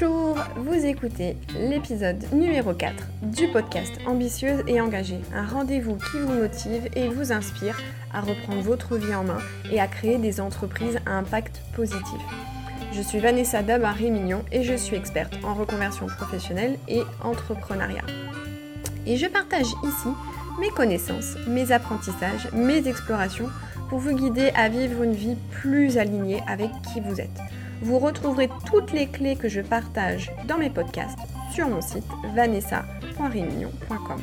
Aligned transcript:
Bonjour, 0.00 0.38
vous 0.56 0.86
écoutez 0.86 1.36
l'épisode 1.58 2.24
numéro 2.32 2.72
4 2.72 3.04
du 3.22 3.48
podcast 3.48 3.92
Ambitieuse 4.06 4.62
et 4.66 4.80
engagée, 4.80 5.18
un 5.34 5.46
rendez-vous 5.46 5.96
qui 5.96 6.18
vous 6.18 6.32
motive 6.32 6.88
et 6.94 7.08
vous 7.08 7.32
inspire 7.32 7.78
à 8.12 8.20
reprendre 8.20 8.62
votre 8.62 8.96
vie 8.96 9.14
en 9.14 9.24
main 9.24 9.40
et 9.70 9.80
à 9.80 9.86
créer 9.86 10.16
des 10.16 10.40
entreprises 10.40 10.98
à 11.06 11.18
impact 11.18 11.60
positif. 11.74 12.20
Je 12.92 13.02
suis 13.02 13.18
Vanessa 13.18 13.62
Dabary-Mignon 13.62 14.42
et 14.52 14.62
je 14.62 14.74
suis 14.74 14.96
experte 14.96 15.36
en 15.44 15.54
reconversion 15.54 16.06
professionnelle 16.06 16.78
et 16.88 17.02
entrepreneuriat. 17.22 18.04
Et 19.06 19.16
je 19.16 19.26
partage 19.26 19.68
ici 19.84 20.08
mes 20.60 20.70
connaissances, 20.70 21.36
mes 21.46 21.72
apprentissages, 21.72 22.48
mes 22.52 22.88
explorations 22.88 23.48
pour 23.90 23.98
vous 23.98 24.14
guider 24.14 24.50
à 24.54 24.68
vivre 24.68 25.02
une 25.02 25.14
vie 25.14 25.36
plus 25.50 25.98
alignée 25.98 26.42
avec 26.46 26.70
qui 26.92 27.00
vous 27.00 27.20
êtes 27.20 27.40
vous 27.82 27.98
retrouverez 27.98 28.48
toutes 28.66 28.92
les 28.92 29.06
clés 29.06 29.36
que 29.36 29.48
je 29.48 29.60
partage 29.60 30.32
dans 30.46 30.58
mes 30.58 30.70
podcasts 30.70 31.18
sur 31.52 31.68
mon 31.68 31.80
site 31.80 32.06
vanessa.réunion.com. 32.34 34.20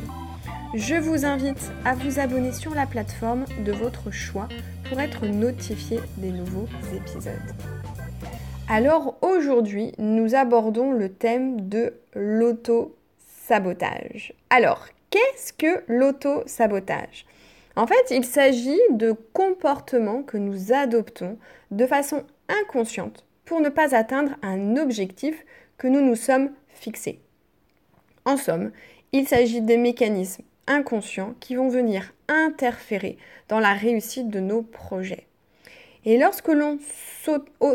Je 0.74 0.96
vous 0.96 1.24
invite 1.26 1.72
à 1.86 1.96
vous 1.96 2.20
abonner 2.20 2.52
sur 2.52 2.76
la 2.76 2.86
plateforme 2.86 3.46
de 3.66 3.72
votre 3.72 4.12
choix 4.12 4.50
pour 4.90 5.00
être 5.00 5.26
notifié 5.26 6.02
des 6.18 6.32
nouveaux 6.32 6.68
épisodes. 6.94 7.32
Alors 8.70 9.16
aujourd'hui, 9.22 9.94
nous 9.98 10.36
abordons 10.36 10.92
le 10.92 11.08
thème 11.10 11.70
de 11.70 11.94
l'auto-sabotage. 12.14 14.34
Alors, 14.50 14.88
qu'est-ce 15.10 15.54
que 15.54 15.86
l'auto-sabotage? 15.88 17.26
En 17.78 17.88
fait, 17.88 18.12
il 18.12 18.26
s'agit 18.26 18.78
de 18.92 19.16
comportements 19.34 20.24
que 20.24 20.36
nous 20.38 20.74
adoptons 20.74 21.38
de 21.72 21.86
façon 21.86 22.26
inconsciente 22.50 23.24
pour 23.48 23.62
ne 23.62 23.70
pas 23.70 23.96
atteindre 23.96 24.34
un 24.44 24.78
objectif 24.78 25.44
que 25.78 25.88
nous 25.88 26.02
nous 26.02 26.16
sommes 26.16 26.52
fixés. 26.70 27.20
En 28.26 28.38
somme, 28.38 28.72
il 29.14 29.28
s'agit 29.28 29.62
des 29.62 29.78
mécanismes 29.78 30.44
inconscients 30.68 31.34
qui 31.40 31.56
vont 31.56 31.70
venir 31.70 32.14
interférer 32.28 33.18
dans 33.48 33.60
la 33.60 33.74
réussite 33.74 34.30
de 34.30 34.42
nos 34.42 34.62
projets. 34.62 35.26
Et 36.04 36.18
lorsque 36.18 36.50
l'on 36.50 36.78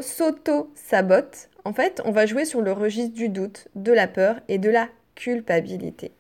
s'auto-sabote, 0.03 1.49
en 1.65 1.73
fait, 1.73 2.03
on 2.05 2.11
va 2.13 2.27
jouer 2.27 2.45
sur 2.45 2.61
le 2.61 2.73
registre 2.73 3.15
du 3.15 3.31
doute, 3.31 3.69
de 3.75 3.93
la 3.93 4.09
peur 4.09 4.41
et 4.49 4.59
de 4.59 4.69
la 4.69 4.89
culpabilité. 5.15 6.13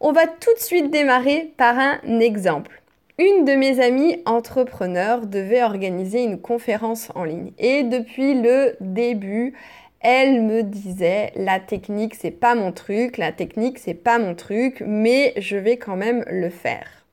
On 0.00 0.10
va 0.12 0.26
tout 0.26 0.52
de 0.54 0.60
suite 0.60 0.90
démarrer 0.90 1.52
par 1.56 1.78
un 1.78 2.00
exemple. 2.18 2.82
Une 3.16 3.44
de 3.44 3.52
mes 3.52 3.78
amies 3.78 4.20
entrepreneurs 4.26 5.28
devait 5.28 5.62
organiser 5.62 6.24
une 6.24 6.40
conférence 6.40 7.12
en 7.14 7.22
ligne 7.22 7.52
et 7.58 7.84
depuis 7.84 8.34
le 8.34 8.74
début, 8.80 9.54
elle 10.00 10.42
me 10.42 10.64
disait 10.64 11.30
la 11.36 11.60
technique 11.60 12.16
c'est 12.16 12.32
pas 12.32 12.56
mon 12.56 12.72
truc, 12.72 13.16
la 13.16 13.30
technique 13.30 13.78
c'est 13.78 13.94
pas 13.94 14.18
mon 14.18 14.34
truc, 14.34 14.82
mais 14.84 15.32
je 15.36 15.56
vais 15.56 15.76
quand 15.76 15.94
même 15.94 16.24
le 16.28 16.50
faire. 16.50 17.06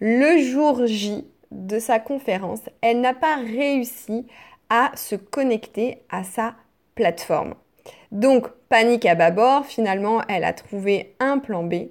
Le 0.00 0.38
jour 0.38 0.86
J 0.86 1.26
de 1.50 1.78
sa 1.80 1.98
conférence, 1.98 2.62
elle 2.80 3.02
n'a 3.02 3.12
pas 3.12 3.36
réussi 3.36 4.26
à 4.70 4.90
se 4.94 5.16
connecter 5.16 5.98
à 6.08 6.24
sa 6.24 6.54
plateforme. 6.94 7.56
Donc, 8.10 8.48
panique 8.70 9.04
à 9.04 9.14
bâbord, 9.14 9.66
finalement, 9.66 10.22
elle 10.30 10.44
a 10.44 10.54
trouvé 10.54 11.14
un 11.20 11.38
plan 11.38 11.62
B 11.62 11.88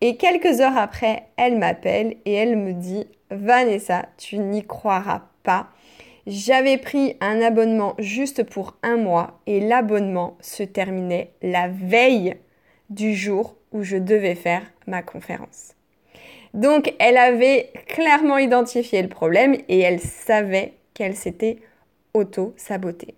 et 0.00 0.16
quelques 0.16 0.60
heures 0.60 0.76
après, 0.76 1.28
elle 1.36 1.58
m'appelle 1.58 2.16
et 2.24 2.32
elle 2.32 2.56
me 2.56 2.72
dit 2.72 3.06
Vanessa, 3.30 4.06
tu 4.18 4.38
n'y 4.38 4.64
croiras 4.64 5.22
pas. 5.42 5.68
J'avais 6.26 6.78
pris 6.78 7.16
un 7.20 7.40
abonnement 7.42 7.94
juste 7.98 8.44
pour 8.44 8.76
un 8.82 8.96
mois 8.96 9.40
et 9.46 9.60
l'abonnement 9.60 10.36
se 10.40 10.62
terminait 10.62 11.32
la 11.42 11.68
veille 11.68 12.36
du 12.90 13.14
jour 13.14 13.56
où 13.72 13.82
je 13.82 13.96
devais 13.96 14.34
faire 14.34 14.62
ma 14.86 15.02
conférence. 15.02 15.74
Donc 16.54 16.94
elle 16.98 17.16
avait 17.16 17.72
clairement 17.88 18.38
identifié 18.38 19.02
le 19.02 19.08
problème 19.08 19.56
et 19.68 19.80
elle 19.80 20.00
savait 20.00 20.74
qu'elle 20.94 21.16
s'était 21.16 21.58
auto-sabotée. 22.14 23.14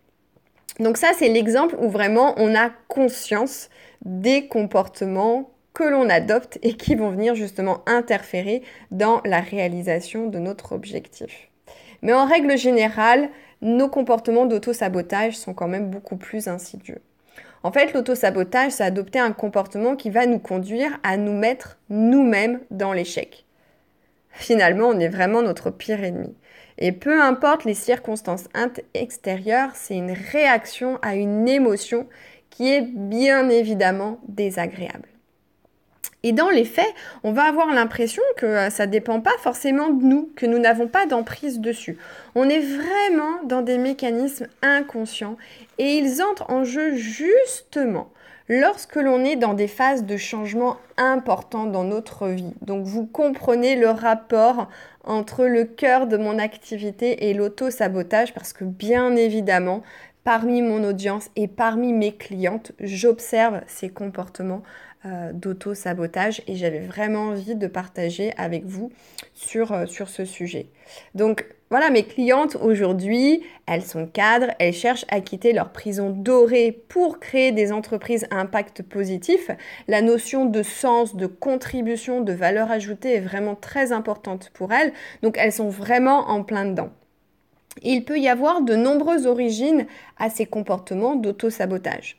Donc 0.80 0.96
ça, 0.96 1.12
c'est 1.16 1.28
l'exemple 1.28 1.76
où 1.78 1.88
vraiment 1.88 2.34
on 2.38 2.54
a 2.54 2.70
conscience 2.88 3.70
des 4.04 4.46
comportements 4.48 5.50
que 5.76 5.84
l'on 5.84 6.08
adopte 6.08 6.58
et 6.62 6.74
qui 6.74 6.94
vont 6.94 7.10
venir 7.10 7.34
justement 7.34 7.82
interférer 7.84 8.62
dans 8.90 9.20
la 9.26 9.40
réalisation 9.40 10.26
de 10.26 10.38
notre 10.38 10.72
objectif. 10.72 11.50
Mais 12.00 12.14
en 12.14 12.24
règle 12.24 12.56
générale, 12.56 13.28
nos 13.60 13.88
comportements 13.88 14.46
d'auto-sabotage 14.46 15.36
sont 15.36 15.52
quand 15.52 15.68
même 15.68 15.90
beaucoup 15.90 16.16
plus 16.16 16.48
insidieux. 16.48 17.02
En 17.62 17.72
fait, 17.72 17.92
l'auto-sabotage, 17.92 18.72
c'est 18.72 18.84
adopter 18.84 19.18
un 19.18 19.32
comportement 19.32 19.96
qui 19.96 20.08
va 20.08 20.24
nous 20.24 20.38
conduire 20.38 20.98
à 21.02 21.18
nous 21.18 21.34
mettre 21.34 21.78
nous-mêmes 21.90 22.60
dans 22.70 22.94
l'échec. 22.94 23.44
Finalement, 24.30 24.88
on 24.88 24.98
est 24.98 25.08
vraiment 25.08 25.42
notre 25.42 25.68
pire 25.68 26.02
ennemi. 26.02 26.34
Et 26.78 26.92
peu 26.92 27.20
importe 27.20 27.64
les 27.64 27.74
circonstances 27.74 28.48
extérieures, 28.94 29.72
c'est 29.74 29.96
une 29.96 30.12
réaction 30.32 30.98
à 31.02 31.16
une 31.16 31.46
émotion 31.46 32.06
qui 32.48 32.72
est 32.72 32.82
bien 32.82 33.50
évidemment 33.50 34.20
désagréable. 34.26 35.08
Et 36.26 36.32
dans 36.32 36.50
les 36.50 36.64
faits, 36.64 36.92
on 37.22 37.30
va 37.30 37.44
avoir 37.44 37.72
l'impression 37.72 38.22
que 38.36 38.46
euh, 38.46 38.68
ça 38.68 38.86
ne 38.86 38.90
dépend 38.90 39.20
pas 39.20 39.38
forcément 39.38 39.90
de 39.90 40.02
nous, 40.02 40.28
que 40.34 40.44
nous 40.44 40.58
n'avons 40.58 40.88
pas 40.88 41.06
d'emprise 41.06 41.60
dessus. 41.60 41.98
On 42.34 42.48
est 42.48 42.58
vraiment 42.58 43.44
dans 43.44 43.62
des 43.62 43.78
mécanismes 43.78 44.48
inconscients 44.60 45.36
et 45.78 45.98
ils 45.98 46.20
entrent 46.22 46.50
en 46.50 46.64
jeu 46.64 46.96
justement 46.96 48.10
lorsque 48.48 48.96
l'on 48.96 49.24
est 49.24 49.36
dans 49.36 49.54
des 49.54 49.68
phases 49.68 50.04
de 50.04 50.16
changement 50.16 50.78
importants 50.96 51.66
dans 51.66 51.84
notre 51.84 52.26
vie. 52.26 52.54
Donc 52.60 52.84
vous 52.84 53.06
comprenez 53.06 53.76
le 53.76 53.90
rapport 53.90 54.68
entre 55.04 55.44
le 55.44 55.62
cœur 55.62 56.08
de 56.08 56.16
mon 56.16 56.40
activité 56.40 57.30
et 57.30 57.34
l'auto-sabotage 57.34 58.34
parce 58.34 58.52
que 58.52 58.64
bien 58.64 59.14
évidemment, 59.14 59.84
parmi 60.24 60.60
mon 60.60 60.82
audience 60.82 61.30
et 61.36 61.46
parmi 61.46 61.92
mes 61.92 62.16
clientes, 62.16 62.72
j'observe 62.80 63.60
ces 63.68 63.90
comportements 63.90 64.64
euh, 65.06 65.32
d'auto-sabotage 65.32 66.42
et 66.48 66.56
j'avais 66.56 66.80
vraiment 66.80 67.28
envie 67.28 67.54
de 67.54 67.66
partager 67.68 68.32
avec 68.36 68.64
vous 68.64 68.90
sur, 69.34 69.72
euh, 69.72 69.86
sur 69.86 70.08
ce 70.08 70.24
sujet. 70.24 70.66
Donc 71.14 71.46
voilà, 71.70 71.90
mes 71.90 72.02
clientes 72.02 72.56
aujourd'hui, 72.60 73.42
elles 73.66 73.84
sont 73.84 74.06
cadres, 74.06 74.52
elles 74.58 74.72
cherchent 74.72 75.04
à 75.08 75.20
quitter 75.20 75.52
leur 75.52 75.70
prison 75.70 76.10
dorée 76.10 76.72
pour 76.88 77.20
créer 77.20 77.52
des 77.52 77.70
entreprises 77.70 78.26
à 78.30 78.40
impact 78.40 78.82
positif. 78.82 79.50
La 79.86 80.02
notion 80.02 80.44
de 80.44 80.62
sens, 80.62 81.14
de 81.14 81.26
contribution, 81.26 82.20
de 82.20 82.32
valeur 82.32 82.70
ajoutée 82.72 83.14
est 83.14 83.20
vraiment 83.20 83.54
très 83.54 83.92
importante 83.92 84.50
pour 84.54 84.72
elles. 84.72 84.92
Donc 85.22 85.36
elles 85.38 85.52
sont 85.52 85.68
vraiment 85.68 86.30
en 86.30 86.42
plein 86.42 86.64
dedans. 86.64 86.90
Il 87.82 88.04
peut 88.04 88.18
y 88.18 88.28
avoir 88.28 88.62
de 88.62 88.74
nombreuses 88.74 89.26
origines 89.26 89.86
à 90.16 90.30
ces 90.30 90.46
comportements 90.46 91.14
d'auto-sabotage. 91.14 92.16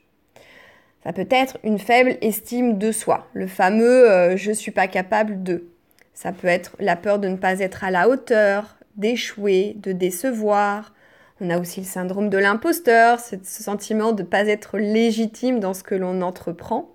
Ça 1.08 1.14
peut 1.14 1.28
être 1.30 1.58
une 1.64 1.80
faible 1.80 2.18
estime 2.20 2.78
de 2.78 2.92
soi, 2.92 3.30
le 3.34 3.48
fameux 3.48 4.12
euh, 4.12 4.36
je 4.36 4.52
suis 4.52 4.72
pas 4.72 4.90
capable 4.90 5.42
de. 5.42 5.70
Ça 6.14 6.34
peut 6.34 6.50
être 6.50 6.76
la 6.82 6.98
peur 6.98 7.18
de 7.20 7.30
ne 7.30 7.38
pas 7.38 7.62
être 7.62 7.86
à 7.86 7.92
la 7.92 8.10
hauteur, 8.10 8.76
d'échouer, 8.98 9.78
de 9.78 9.94
décevoir. 9.94 10.94
On 11.40 11.50
a 11.50 11.60
aussi 11.60 11.80
le 11.80 11.86
syndrome 11.86 12.30
de 12.30 12.38
l'imposteur, 12.38 13.22
ce 13.22 13.38
sentiment 13.42 14.12
de 14.12 14.24
ne 14.24 14.28
pas 14.28 14.48
être 14.48 14.78
légitime 14.78 15.62
dans 15.62 15.74
ce 15.74 15.82
que 15.82 15.96
l'on 15.96 16.22
entreprend. 16.22 16.90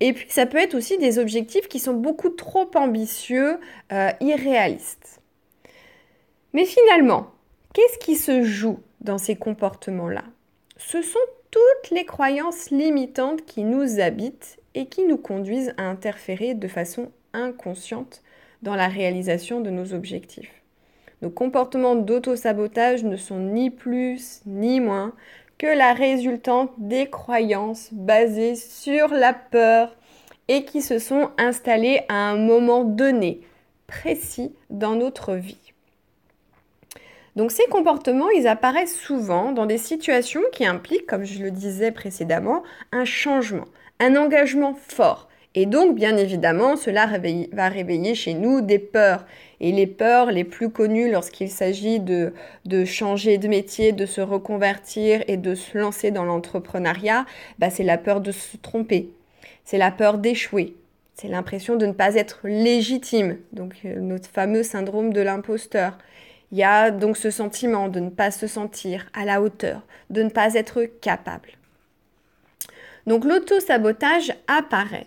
Et 0.00 0.12
puis 0.12 0.26
ça 0.28 0.44
peut 0.46 0.58
être 0.58 0.74
aussi 0.74 0.98
des 0.98 1.20
objectifs 1.20 1.68
qui 1.68 1.78
sont 1.78 1.94
beaucoup 1.94 2.30
trop 2.30 2.68
ambitieux, 2.74 3.60
euh, 3.92 4.10
irréalistes. 4.20 5.20
Mais 6.52 6.64
finalement, 6.64 7.28
qu'est-ce 7.74 7.98
qui 7.98 8.16
se 8.16 8.42
joue 8.42 8.80
dans 9.00 9.18
ces 9.18 9.36
comportements-là? 9.36 10.24
Ce 10.78 11.00
sont 11.00 11.20
toutes 11.50 11.90
les 11.90 12.04
croyances 12.04 12.70
limitantes 12.70 13.44
qui 13.44 13.64
nous 13.64 14.00
habitent 14.00 14.58
et 14.74 14.86
qui 14.86 15.04
nous 15.04 15.18
conduisent 15.18 15.74
à 15.76 15.84
interférer 15.84 16.54
de 16.54 16.68
façon 16.68 17.10
inconsciente 17.32 18.22
dans 18.62 18.76
la 18.76 18.88
réalisation 18.88 19.60
de 19.60 19.70
nos 19.70 19.94
objectifs. 19.94 20.52
Nos 21.22 21.30
comportements 21.30 21.96
d'auto-sabotage 21.96 23.04
ne 23.04 23.16
sont 23.16 23.38
ni 23.38 23.70
plus 23.70 24.40
ni 24.46 24.80
moins 24.80 25.12
que 25.58 25.66
la 25.66 25.92
résultante 25.92 26.70
des 26.78 27.10
croyances 27.10 27.88
basées 27.92 28.54
sur 28.54 29.08
la 29.08 29.34
peur 29.34 29.94
et 30.48 30.64
qui 30.64 30.80
se 30.80 30.98
sont 30.98 31.30
installées 31.36 32.00
à 32.08 32.30
un 32.30 32.36
moment 32.36 32.84
donné, 32.84 33.42
précis 33.86 34.54
dans 34.70 34.94
notre 34.94 35.34
vie. 35.34 35.69
Donc 37.36 37.52
ces 37.52 37.66
comportements, 37.66 38.30
ils 38.30 38.48
apparaissent 38.48 38.98
souvent 38.98 39.52
dans 39.52 39.66
des 39.66 39.78
situations 39.78 40.42
qui 40.52 40.66
impliquent, 40.66 41.06
comme 41.06 41.24
je 41.24 41.42
le 41.42 41.50
disais 41.50 41.92
précédemment, 41.92 42.62
un 42.92 43.04
changement, 43.04 43.66
un 44.00 44.16
engagement 44.16 44.74
fort 44.74 45.28
Et 45.54 45.66
donc, 45.66 45.94
bien 45.94 46.16
évidemment, 46.16 46.76
cela 46.76 47.08
va 47.52 47.68
réveiller 47.68 48.14
chez 48.14 48.34
nous 48.34 48.60
des 48.60 48.78
peurs. 48.78 49.24
Et 49.60 49.72
les 49.72 49.86
peurs 49.86 50.30
les 50.30 50.44
plus 50.44 50.70
connues 50.70 51.10
lorsqu'il 51.10 51.50
s'agit 51.50 52.00
de, 52.00 52.32
changer 52.84 53.36
de 53.36 53.46
métier, 53.46 53.92
de 53.92 54.06
se 54.06 54.20
reconvertir 54.20 55.22
et 55.28 55.36
de 55.36 55.54
se 55.54 55.76
lancer 55.76 56.10
dans 56.10 56.24
l'entrepreneuriat, 56.24 57.26
bah, 57.58 57.70
c'est 57.70 57.84
la 57.84 57.98
peur 57.98 58.20
de 58.20 58.32
se 58.32 58.56
tromper, 58.56 59.10
c'est 59.64 59.78
la 59.78 59.90
peur 59.90 60.16
d'échouer, 60.18 60.74
c'est 61.14 61.28
l'impression 61.28 61.76
de 61.76 61.84
ne 61.84 61.92
pas 61.92 62.14
être 62.14 62.40
légitime, 62.44 63.36
donc 63.52 63.74
euh, 63.84 64.00
notre 64.00 64.30
fameux 64.30 64.62
syndrome 64.62 65.12
de 65.12 65.20
l'imposteur. 65.20 65.98
Il 66.52 66.58
y 66.58 66.64
a 66.64 66.90
donc 66.90 67.16
ce 67.16 67.30
sentiment 67.30 67.88
de 67.88 68.00
ne 68.00 68.10
pas 68.10 68.30
se 68.30 68.46
sentir 68.46 69.08
à 69.14 69.24
la 69.24 69.40
hauteur, 69.40 69.82
de 70.10 70.22
ne 70.22 70.30
pas 70.30 70.54
être 70.54 70.84
capable. 70.84 71.50
Donc 73.06 73.24
l'auto-sabotage 73.24 74.32
apparaît 74.48 75.06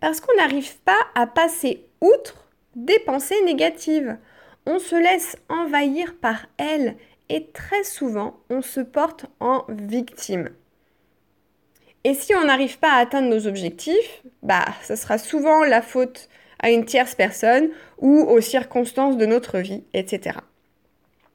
parce 0.00 0.20
qu'on 0.20 0.34
n'arrive 0.36 0.76
pas 0.78 0.98
à 1.14 1.26
passer 1.26 1.84
outre 2.00 2.48
des 2.74 2.98
pensées 3.00 3.40
négatives. 3.44 4.16
On 4.66 4.78
se 4.78 4.96
laisse 4.96 5.36
envahir 5.48 6.14
par 6.20 6.46
elles 6.58 6.96
et 7.28 7.46
très 7.52 7.84
souvent 7.84 8.38
on 8.50 8.62
se 8.62 8.80
porte 8.80 9.26
en 9.38 9.64
victime. 9.68 10.50
Et 12.02 12.14
si 12.14 12.34
on 12.34 12.44
n'arrive 12.44 12.78
pas 12.78 12.94
à 12.94 13.00
atteindre 13.00 13.28
nos 13.28 13.46
objectifs, 13.46 14.22
bah 14.42 14.64
ce 14.82 14.96
sera 14.96 15.18
souvent 15.18 15.64
la 15.64 15.82
faute 15.82 16.28
à 16.58 16.70
une 16.70 16.84
tierce 16.84 17.14
personne 17.14 17.70
ou 17.98 18.20
aux 18.22 18.40
circonstances 18.40 19.16
de 19.16 19.26
notre 19.26 19.58
vie, 19.58 19.84
etc. 19.92 20.38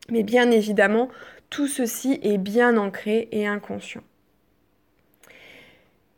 Mais 0.09 0.23
bien 0.23 0.51
évidemment, 0.51 1.09
tout 1.49 1.67
ceci 1.67 2.19
est 2.21 2.37
bien 2.37 2.77
ancré 2.77 3.27
et 3.31 3.47
inconscient. 3.47 4.03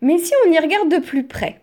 Mais 0.01 0.17
si 0.17 0.33
on 0.45 0.51
y 0.51 0.59
regarde 0.59 0.89
de 0.89 0.99
plus 0.99 1.25
près, 1.25 1.61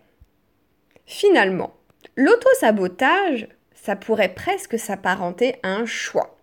finalement, 1.05 1.73
l'auto-sabotage, 2.15 3.47
ça 3.73 3.95
pourrait 3.95 4.33
presque 4.33 4.79
s'apparenter 4.79 5.55
à 5.63 5.69
un 5.69 5.85
choix. 5.85 6.37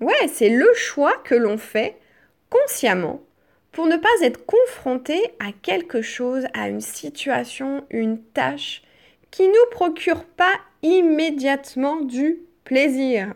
Ouais, 0.00 0.28
c'est 0.28 0.50
le 0.50 0.68
choix 0.74 1.16
que 1.24 1.34
l'on 1.34 1.58
fait 1.58 1.96
consciemment 2.50 3.22
pour 3.72 3.86
ne 3.86 3.96
pas 3.96 4.08
être 4.22 4.46
confronté 4.46 5.20
à 5.38 5.52
quelque 5.62 6.02
chose, 6.02 6.46
à 6.54 6.68
une 6.68 6.80
situation, 6.80 7.84
une 7.90 8.22
tâche 8.22 8.82
qui 9.30 9.42
ne 9.42 9.48
nous 9.48 9.70
procure 9.70 10.24
pas 10.24 10.54
immédiatement 10.82 11.96
du 12.00 12.38
plaisir. 12.64 13.34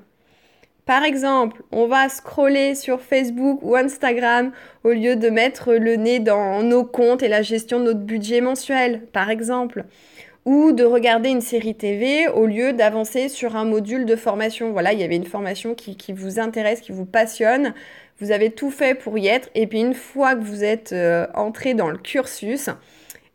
Par 0.90 1.04
exemple, 1.04 1.62
on 1.70 1.86
va 1.86 2.08
scroller 2.08 2.74
sur 2.74 3.00
Facebook 3.00 3.60
ou 3.62 3.76
Instagram 3.76 4.50
au 4.82 4.88
lieu 4.88 5.14
de 5.14 5.30
mettre 5.30 5.74
le 5.74 5.94
nez 5.94 6.18
dans 6.18 6.64
nos 6.64 6.84
comptes 6.84 7.22
et 7.22 7.28
la 7.28 7.42
gestion 7.42 7.78
de 7.78 7.84
notre 7.84 8.00
budget 8.00 8.40
mensuel, 8.40 9.02
par 9.12 9.30
exemple. 9.30 9.84
Ou 10.46 10.72
de 10.72 10.82
regarder 10.82 11.28
une 11.28 11.42
série 11.42 11.76
TV 11.76 12.26
au 12.26 12.44
lieu 12.44 12.72
d'avancer 12.72 13.28
sur 13.28 13.54
un 13.54 13.64
module 13.64 14.04
de 14.04 14.16
formation. 14.16 14.72
Voilà, 14.72 14.92
il 14.92 14.98
y 14.98 15.04
avait 15.04 15.14
une 15.14 15.26
formation 15.26 15.76
qui, 15.76 16.12
vous 16.12 16.40
intéresse, 16.40 16.80
qui 16.80 16.90
vous 16.90 17.06
passionne. 17.06 17.72
Vous 18.18 18.32
avez 18.32 18.50
tout 18.50 18.72
fait 18.72 18.96
pour 18.96 19.16
y 19.16 19.28
être. 19.28 19.48
Et 19.54 19.68
puis 19.68 19.78
une 19.78 19.94
fois 19.94 20.34
que 20.34 20.42
vous 20.42 20.64
êtes 20.64 20.92
euh, 20.92 21.28
entré 21.36 21.74
dans 21.74 21.88
le 21.88 21.98
cursus, 21.98 22.68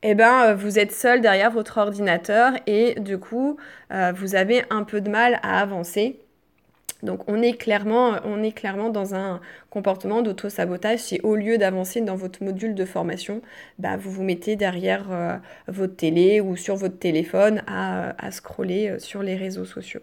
eh 0.04 0.14
ben, 0.14 0.48
euh, 0.48 0.56
vous 0.56 0.78
êtes 0.78 0.92
seul 0.92 1.22
derrière 1.22 1.52
votre 1.52 1.78
ordinateur 1.78 2.52
et 2.68 2.96
du 3.00 3.18
coup, 3.18 3.56
euh, 3.94 4.12
vous 4.14 4.36
avez 4.36 4.66
un 4.70 4.84
peu 4.84 5.00
de 5.00 5.10
mal 5.10 5.40
à 5.42 5.62
avancer. 5.62 6.20
Donc 7.06 7.22
on 7.30 7.42
est 7.42 7.54
clairement, 7.54 8.20
dans 8.90 9.16
un 9.16 9.40
comportement 9.70 10.22
d'auto-sabotage 10.22 11.00
si 11.00 11.20
au 11.24 11.36
lieu 11.36 11.58
d'avancer 11.58 12.02
dans 12.02 12.16
votre 12.16 12.44
module 12.44 12.76
de 12.76 12.86
formation, 12.86 13.42
bah, 13.80 13.96
vous 13.96 14.12
vous 14.12 14.24
mettez 14.24 14.56
derrière 14.56 15.12
euh, 15.12 15.36
votre 15.68 15.96
télé 15.96 16.42
ou 16.42 16.56
sur 16.56 16.76
votre 16.76 17.00
téléphone 17.00 17.62
à, 17.68 18.16
à 18.24 18.32
scroller 18.32 18.90
euh, 18.90 19.00
sur 19.00 19.24
les 19.24 19.36
réseaux 19.36 19.66
sociaux. 19.66 20.02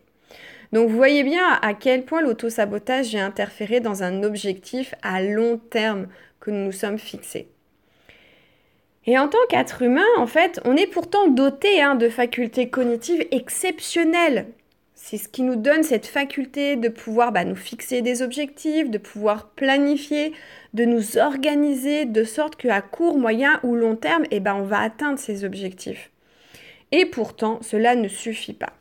Donc 0.72 0.88
vous 0.88 0.96
voyez 0.96 1.22
bien 1.22 1.46
à 1.60 1.74
quel 1.74 2.04
point 2.04 2.22
l'auto-sabotage 2.22 3.14
est 3.14 3.20
interféré 3.20 3.80
dans 3.80 4.02
un 4.02 4.22
objectif 4.22 4.94
à 5.02 5.22
long 5.22 5.58
terme 5.58 6.06
que 6.40 6.50
nous 6.50 6.64
nous 6.64 6.72
sommes 6.72 6.98
fixés. 6.98 7.48
Et 9.04 9.18
en 9.18 9.28
tant 9.28 9.38
qu'être 9.48 9.82
humain, 9.82 10.06
en 10.16 10.26
fait, 10.26 10.60
on 10.64 10.76
est 10.76 10.86
pourtant 10.86 11.26
doté 11.28 11.82
hein, 11.82 11.96
de 11.96 12.08
facultés 12.08 12.70
cognitives 12.70 13.26
exceptionnelles 13.32 14.46
c'est 15.04 15.18
ce 15.18 15.28
qui 15.28 15.42
nous 15.42 15.56
donne 15.56 15.82
cette 15.82 16.06
faculté 16.06 16.76
de 16.76 16.88
pouvoir 16.88 17.32
bah, 17.32 17.44
nous 17.44 17.56
fixer 17.56 18.02
des 18.02 18.22
objectifs, 18.22 18.88
de 18.88 18.98
pouvoir 18.98 19.48
planifier, 19.48 20.32
de 20.74 20.84
nous 20.84 21.18
organiser 21.18 22.04
de 22.04 22.22
sorte 22.22 22.54
qu'à 22.54 22.80
court, 22.80 23.18
moyen 23.18 23.58
ou 23.64 23.74
long 23.74 23.96
terme, 23.96 24.22
eh 24.30 24.38
ben, 24.38 24.54
on 24.54 24.62
va 24.62 24.78
atteindre 24.78 25.18
ces 25.18 25.44
objectifs. 25.44 26.12
Et 26.92 27.04
pourtant, 27.04 27.58
cela 27.62 27.96
ne 27.96 28.06
suffit 28.06 28.52
pas. 28.52 28.74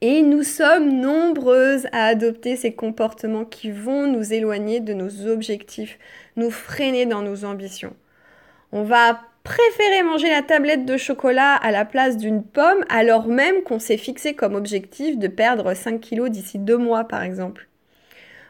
Et 0.00 0.22
nous 0.22 0.44
sommes 0.44 1.00
nombreuses 1.00 1.88
à 1.90 2.04
adopter 2.04 2.54
ces 2.54 2.74
comportements 2.74 3.44
qui 3.44 3.72
vont 3.72 4.06
nous 4.06 4.32
éloigner 4.32 4.78
de 4.78 4.94
nos 4.94 5.26
objectifs, 5.26 5.98
nous 6.36 6.52
freiner 6.52 7.04
dans 7.04 7.22
nos 7.22 7.44
ambitions. 7.44 7.96
On 8.70 8.84
va 8.84 9.20
préférer 9.46 10.02
manger 10.02 10.28
la 10.28 10.42
tablette 10.42 10.84
de 10.84 10.96
chocolat 10.96 11.54
à 11.54 11.70
la 11.70 11.84
place 11.84 12.16
d'une 12.16 12.42
pomme 12.42 12.84
alors 12.88 13.28
même 13.28 13.62
qu'on 13.62 13.78
s'est 13.78 13.96
fixé 13.96 14.34
comme 14.34 14.56
objectif 14.56 15.18
de 15.18 15.28
perdre 15.28 15.72
5 15.72 16.00
kilos 16.00 16.30
d'ici 16.30 16.58
deux 16.58 16.76
mois 16.76 17.04
par 17.04 17.22
exemple. 17.22 17.68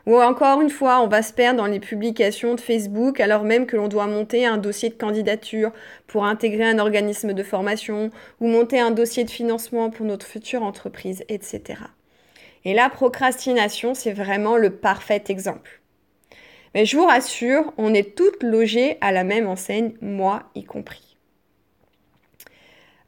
Ou 0.07 0.17
encore 0.23 0.63
une 0.63 0.71
fois, 0.71 1.03
on 1.03 1.07
va 1.07 1.21
se 1.21 1.35
perdre 1.35 1.59
dans 1.59 1.67
les 1.67 1.81
publications 1.81 2.55
de 2.55 2.61
Facebook 2.61 3.21
alors 3.21 3.45
même 3.45 3.67
que 3.67 3.77
l'on 3.77 3.89
doit 3.89 4.07
monter 4.07 4.47
un 4.47 4.57
dossier 4.57 4.89
de 4.89 4.95
candidature 4.95 5.71
pour 6.07 6.25
intégrer 6.25 6.65
un 6.65 6.79
organisme 6.79 7.35
de 7.35 7.43
formation 7.43 8.11
ou 8.41 8.49
monter 8.49 8.81
un 8.81 8.91
dossier 8.91 9.25
de 9.25 9.31
financement 9.31 9.91
pour 9.91 10.07
notre 10.07 10.27
future 10.27 10.63
entreprise, 10.63 11.25
etc. 11.29 11.75
Et 12.65 12.73
la 12.73 12.89
procrastination, 12.89 13.93
c'est 13.93 14.15
vraiment 14.15 14.57
le 14.57 14.71
parfait 14.71 15.25
exemple. 15.29 15.83
Mais 16.75 16.85
je 16.85 16.97
vous 16.97 17.07
rassure, 17.07 17.73
on 17.79 17.95
est 17.95 18.15
toutes 18.17 18.43
logées 18.43 18.99
à 19.01 19.13
la 19.13 19.25
même 19.25 19.47
enseigne, 19.47 19.95
moi 20.01 20.45
y 20.55 20.65
compris. 20.65 21.17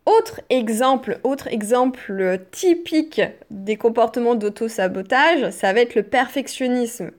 Autre 0.06 0.40
exemple, 0.49 1.20
autre 1.22 1.49
exemple 1.49 2.40
typique 2.50 3.20
des 3.50 3.76
comportements 3.76 4.37
d'auto-sabotage, 4.37 5.50
ça 5.50 5.75
va 5.75 5.81
être 5.81 5.94
le 5.94 6.02
perfectionnisme. 6.02 7.10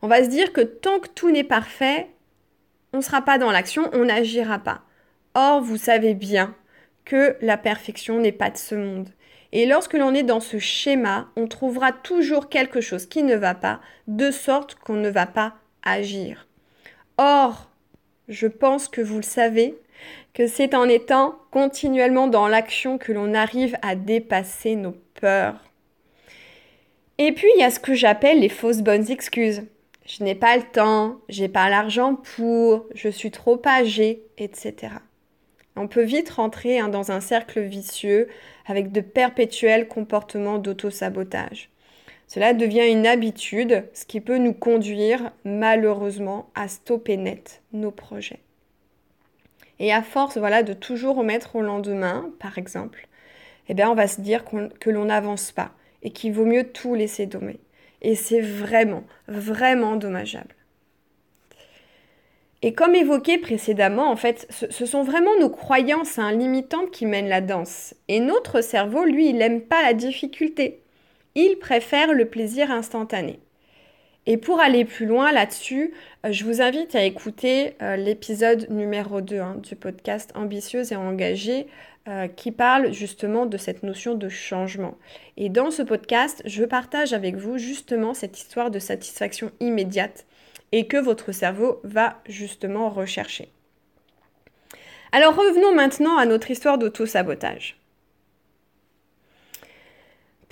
On 0.00 0.08
va 0.08 0.24
se 0.24 0.30
dire 0.30 0.54
que 0.54 0.62
tant 0.62 0.98
que 0.98 1.08
tout 1.08 1.30
n'est 1.30 1.44
parfait, 1.44 2.08
on 2.94 2.98
ne 2.98 3.02
sera 3.02 3.20
pas 3.20 3.36
dans 3.36 3.50
l'action, 3.50 3.90
on 3.92 4.06
n'agira 4.06 4.58
pas. 4.58 4.80
Or, 5.34 5.60
vous 5.60 5.76
savez 5.76 6.14
bien 6.14 6.54
que 7.04 7.36
la 7.42 7.58
perfection 7.58 8.18
n'est 8.18 8.32
pas 8.32 8.48
de 8.48 8.56
ce 8.56 8.74
monde. 8.74 9.10
Et 9.52 9.66
lorsque 9.66 9.92
l'on 9.92 10.14
est 10.14 10.22
dans 10.22 10.40
ce 10.40 10.58
schéma, 10.58 11.28
on 11.36 11.46
trouvera 11.46 11.92
toujours 11.92 12.48
quelque 12.48 12.80
chose 12.80 13.04
qui 13.04 13.22
ne 13.22 13.36
va 13.36 13.54
pas, 13.54 13.80
de 14.06 14.30
sorte 14.30 14.76
qu'on 14.76 14.94
ne 14.94 15.10
va 15.10 15.26
pas 15.26 15.54
agir. 15.86 16.46
Or, 17.16 17.70
je 18.28 18.46
pense 18.46 18.88
que 18.88 19.00
vous 19.00 19.16
le 19.16 19.22
savez, 19.22 19.74
que 20.34 20.46
c'est 20.46 20.74
en 20.74 20.86
étant 20.88 21.38
continuellement 21.50 22.26
dans 22.26 22.48
l'action 22.48 22.98
que 22.98 23.12
l'on 23.12 23.32
arrive 23.32 23.78
à 23.80 23.94
dépasser 23.94 24.76
nos 24.76 24.94
peurs. 25.14 25.64
Et 27.18 27.32
puis, 27.32 27.48
il 27.56 27.60
y 27.60 27.64
a 27.64 27.70
ce 27.70 27.80
que 27.80 27.94
j'appelle 27.94 28.40
les 28.40 28.50
fausses 28.50 28.82
bonnes 28.82 29.10
excuses. 29.10 29.62
Je 30.04 30.22
n'ai 30.22 30.34
pas 30.34 30.56
le 30.56 30.62
temps, 30.62 31.16
j'ai 31.28 31.48
pas 31.48 31.70
l'argent 31.70 32.14
pour, 32.14 32.86
je 32.94 33.08
suis 33.08 33.30
trop 33.30 33.60
âgée, 33.66 34.22
etc. 34.36 34.92
On 35.74 35.88
peut 35.88 36.02
vite 36.02 36.30
rentrer 36.30 36.78
hein, 36.78 36.88
dans 36.88 37.10
un 37.10 37.20
cercle 37.20 37.60
vicieux 37.60 38.28
avec 38.66 38.92
de 38.92 39.00
perpétuels 39.00 39.88
comportements 39.88 40.58
d'auto-sabotage. 40.58 41.70
Cela 42.26 42.54
devient 42.54 42.90
une 42.90 43.06
habitude, 43.06 43.84
ce 43.92 44.04
qui 44.04 44.20
peut 44.20 44.38
nous 44.38 44.52
conduire 44.52 45.32
malheureusement 45.44 46.50
à 46.54 46.68
stopper 46.68 47.16
net 47.16 47.62
nos 47.72 47.92
projets. 47.92 48.40
Et 49.78 49.92
à 49.92 50.02
force 50.02 50.38
voilà, 50.38 50.62
de 50.62 50.72
toujours 50.72 51.16
remettre 51.16 51.56
au 51.56 51.62
lendemain, 51.62 52.30
par 52.40 52.58
exemple, 52.58 53.06
eh 53.68 53.74
bien, 53.74 53.90
on 53.90 53.94
va 53.94 54.08
se 54.08 54.20
dire 54.20 54.44
que 54.44 54.90
l'on 54.90 55.06
n'avance 55.06 55.52
pas 55.52 55.72
et 56.02 56.10
qu'il 56.10 56.32
vaut 56.32 56.44
mieux 56.44 56.64
tout 56.64 56.94
laisser 56.94 57.28
tomber. 57.28 57.58
Et 58.02 58.14
c'est 58.14 58.40
vraiment, 58.40 59.04
vraiment 59.28 59.96
dommageable. 59.96 60.54
Et 62.62 62.72
comme 62.72 62.94
évoqué 62.94 63.38
précédemment, 63.38 64.10
en 64.10 64.16
fait, 64.16 64.46
ce, 64.50 64.86
sont 64.86 65.02
vraiment 65.02 65.38
nos 65.38 65.50
croyances 65.50 66.18
hein, 66.18 66.32
limitantes 66.32 66.90
qui 66.90 67.06
mènent 67.06 67.28
la 67.28 67.40
danse. 67.40 67.94
Et 68.08 68.18
notre 68.18 68.60
cerveau, 68.60 69.04
lui, 69.04 69.28
il 69.28 69.36
n'aime 69.36 69.60
pas 69.60 69.82
la 69.82 69.92
difficulté. 69.92 70.82
Il 71.38 71.58
préfère 71.58 72.14
le 72.14 72.24
plaisir 72.24 72.70
instantané. 72.70 73.38
Et 74.24 74.38
pour 74.38 74.58
aller 74.58 74.86
plus 74.86 75.04
loin 75.04 75.32
là-dessus, 75.32 75.92
euh, 76.24 76.32
je 76.32 76.44
vous 76.44 76.62
invite 76.62 76.94
à 76.94 77.04
écouter 77.04 77.74
euh, 77.82 77.96
l'épisode 77.96 78.68
numéro 78.70 79.20
2 79.20 79.38
hein, 79.38 79.56
du 79.62 79.76
podcast 79.76 80.32
Ambitieuse 80.34 80.92
et 80.92 80.96
engagée 80.96 81.66
euh, 82.08 82.26
qui 82.26 82.52
parle 82.52 82.90
justement 82.90 83.44
de 83.44 83.58
cette 83.58 83.82
notion 83.82 84.14
de 84.14 84.30
changement. 84.30 84.96
Et 85.36 85.50
dans 85.50 85.70
ce 85.70 85.82
podcast, 85.82 86.42
je 86.46 86.64
partage 86.64 87.12
avec 87.12 87.36
vous 87.36 87.58
justement 87.58 88.14
cette 88.14 88.38
histoire 88.38 88.70
de 88.70 88.78
satisfaction 88.78 89.52
immédiate 89.60 90.24
et 90.72 90.86
que 90.86 90.96
votre 90.96 91.32
cerveau 91.32 91.80
va 91.84 92.22
justement 92.26 92.88
rechercher. 92.88 93.50
Alors 95.12 95.36
revenons 95.36 95.74
maintenant 95.74 96.16
à 96.16 96.24
notre 96.24 96.50
histoire 96.50 96.78
d'auto-sabotage. 96.78 97.76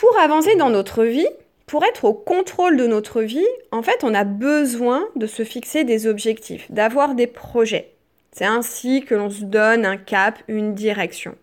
Pour 0.05 0.19
avancer 0.19 0.55
dans 0.57 0.69
notre 0.69 1.05
vie, 1.05 1.27
pour 1.65 1.83
être 1.83 2.05
au 2.05 2.13
contrôle 2.13 2.77
de 2.77 2.87
notre 2.87 3.23
vie, 3.23 3.47
en 3.73 3.83
fait, 3.83 4.05
on 4.05 4.13
a 4.13 4.25
besoin 4.25 5.03
de 5.17 5.27
se 5.27 5.45
fixer 5.45 5.85
des 5.85 6.07
objectifs, 6.07 6.71
d'avoir 6.71 7.15
des 7.15 7.27
projets. 7.27 7.95
C'est 8.31 8.45
ainsi 8.45 9.03
que 9.07 9.15
l'on 9.15 9.31
se 9.31 9.45
donne 9.45 9.87
un 9.87 9.97
cap, 9.97 10.43
une 10.47 10.75
direction. 10.75 11.37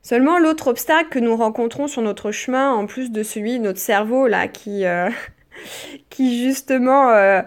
Seulement, 0.00 0.38
l'autre 0.38 0.68
obstacle 0.68 1.10
que 1.10 1.18
nous 1.18 1.36
rencontrons 1.36 1.88
sur 1.88 2.00
notre 2.00 2.30
chemin, 2.30 2.72
en 2.72 2.86
plus 2.86 3.10
de 3.10 3.22
celui 3.22 3.58
de 3.58 3.64
notre 3.64 3.78
cerveau, 3.78 4.26
là, 4.26 4.48
qui, 4.48 4.86
euh, 4.86 5.10
qui 6.08 6.42
justement 6.42 7.10
euh, 7.10 7.42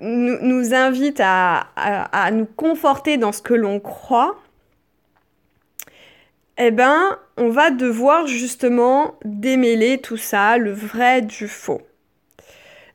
nous, 0.00 0.72
invite 0.72 1.20
à, 1.20 1.66
à, 1.74 2.30
nous 2.30 2.46
conforter 2.46 3.16
dans 3.16 3.32
ce 3.32 3.42
que 3.42 3.54
l'on 3.54 3.80
croit, 3.80 4.38
eh 6.58 6.70
ben, 6.70 7.18
on 7.36 7.50
va 7.50 7.70
devoir 7.70 8.26
justement 8.26 9.18
démêler 9.24 9.98
tout 9.98 10.16
ça, 10.16 10.58
le 10.58 10.72
vrai 10.72 11.22
du 11.22 11.48
faux. 11.48 11.82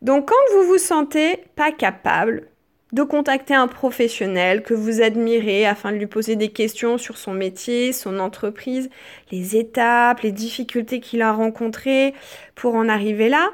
Donc 0.02 0.28
quand 0.28 0.54
vous 0.54 0.68
vous 0.68 0.78
sentez 0.78 1.38
pas 1.56 1.72
capable 1.72 2.50
de 2.92 3.04
contacter 3.04 3.56
un 3.56 3.68
professionnel 3.68 4.62
que 4.62 4.74
vous 4.74 5.02
admirez 5.02 5.66
afin 5.66 5.92
de 5.92 5.98
lui 5.98 6.06
poser 6.06 6.36
des 6.36 6.50
questions 6.50 6.98
sur 6.98 7.18
son 7.18 7.34
métier, 7.34 7.92
son 7.92 8.20
entreprise, 8.20 8.90
les 9.32 9.56
étapes, 9.56 10.20
les 10.20 10.32
difficultés 10.32 11.00
qu'il 11.00 11.24
a 11.24 11.32
rencontrées 11.32 12.14
pour 12.54 12.76
en 12.76 12.88
arriver 12.88 13.30
là, 13.30 13.50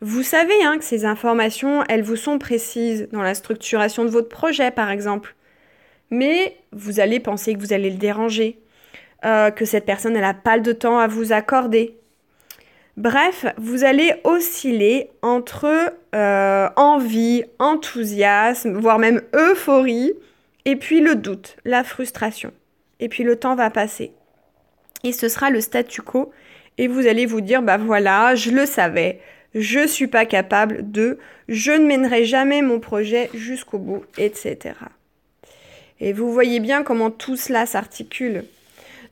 vous 0.00 0.22
savez 0.22 0.60
hein, 0.64 0.78
que 0.78 0.84
ces 0.84 1.04
informations, 1.04 1.84
elles 1.88 2.02
vous 2.02 2.16
sont 2.16 2.38
précises 2.38 3.08
dans 3.12 3.22
la 3.22 3.34
structuration 3.34 4.04
de 4.04 4.10
votre 4.10 4.30
projet 4.30 4.70
par 4.70 4.90
exemple. 4.90 5.36
Mais 6.10 6.56
vous 6.72 6.98
allez 6.98 7.20
penser 7.20 7.54
que 7.54 7.60
vous 7.60 7.74
allez 7.74 7.90
le 7.90 7.98
déranger, 7.98 8.58
euh, 9.24 9.50
que 9.50 9.64
cette 9.64 9.86
personne 9.86 10.14
n'a 10.14 10.34
pas 10.34 10.58
de 10.58 10.72
temps 10.72 10.98
à 10.98 11.06
vous 11.06 11.32
accorder. 11.32 11.96
Bref, 12.96 13.46
vous 13.56 13.84
allez 13.84 14.14
osciller 14.24 15.10
entre 15.22 15.92
euh, 16.14 16.68
envie, 16.76 17.44
enthousiasme, 17.58 18.78
voire 18.78 18.98
même 18.98 19.22
euphorie, 19.34 20.12
et 20.64 20.76
puis 20.76 21.00
le 21.00 21.14
doute, 21.14 21.56
la 21.64 21.84
frustration. 21.84 22.52
Et 22.98 23.08
puis 23.08 23.24
le 23.24 23.36
temps 23.36 23.54
va 23.54 23.70
passer. 23.70 24.12
Et 25.04 25.12
ce 25.12 25.28
sera 25.28 25.50
le 25.50 25.60
statu 25.60 26.02
quo. 26.02 26.32
Et 26.78 26.88
vous 26.88 27.06
allez 27.06 27.26
vous 27.26 27.40
dire, 27.40 27.62
bah 27.62 27.78
voilà, 27.78 28.34
je 28.34 28.50
le 28.50 28.66
savais, 28.66 29.20
je 29.54 29.80
ne 29.80 29.86
suis 29.86 30.06
pas 30.06 30.26
capable 30.26 30.90
de, 30.90 31.18
je 31.48 31.72
ne 31.72 31.86
mènerai 31.86 32.24
jamais 32.24 32.62
mon 32.62 32.80
projet 32.80 33.28
jusqu'au 33.34 33.78
bout, 33.78 34.04
etc. 34.16 34.74
Et 36.00 36.12
vous 36.12 36.32
voyez 36.32 36.60
bien 36.60 36.82
comment 36.82 37.10
tout 37.10 37.36
cela 37.36 37.66
s'articule. 37.66 38.44